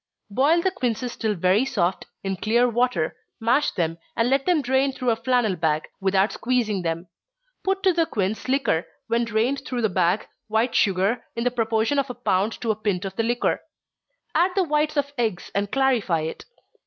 Boil 0.31 0.63
the 0.63 0.71
quinces 0.71 1.15
till 1.15 1.35
very 1.35 1.63
soft, 1.63 2.07
in 2.23 2.35
clear 2.35 2.67
water, 2.67 3.15
mash 3.39 3.69
them, 3.69 3.99
and 4.15 4.31
let 4.31 4.47
them 4.47 4.63
drain 4.63 4.91
through 4.91 5.11
a 5.11 5.15
flannel 5.15 5.55
bag, 5.55 5.83
without 5.99 6.31
squeezing 6.31 6.81
them. 6.81 7.07
Put 7.63 7.83
to 7.83 7.93
the 7.93 8.07
quince 8.07 8.47
liquor, 8.47 8.87
when 9.05 9.25
drained 9.25 9.61
through 9.63 9.83
the 9.83 9.89
bag, 9.89 10.27
white 10.47 10.73
sugar, 10.73 11.23
in 11.35 11.43
the 11.43 11.51
proportion 11.51 11.99
of 11.99 12.09
a 12.09 12.15
pound 12.15 12.53
to 12.61 12.71
a 12.71 12.75
pint 12.75 13.05
of 13.05 13.15
the 13.15 13.21
liquor. 13.21 13.61
Add 14.33 14.49
the 14.55 14.63
whites 14.63 14.97
of 14.97 15.13
eggs, 15.19 15.51
and 15.53 15.71
clarify 15.71 16.21
it. 16.21 16.45